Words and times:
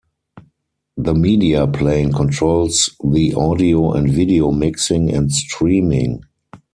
The 0.97 1.13
Media 1.13 1.67
Plane 1.67 2.11
controls 2.11 2.89
the 3.03 3.35
audio 3.35 3.93
and 3.93 4.11
video 4.11 4.49
mixing 4.51 5.13
and 5.13 5.31
streaming. 5.31 6.23